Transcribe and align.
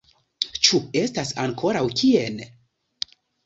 Ĉu 0.67 0.79
estas 1.03 1.35
ankoraŭ 1.45 1.87
kien? 2.03 2.43